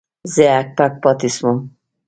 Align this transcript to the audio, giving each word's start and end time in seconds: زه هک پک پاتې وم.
زه 0.33 0.43
هک 0.55 0.69
پک 0.77 0.93
پاتې 1.03 1.29
وم. 1.41 1.59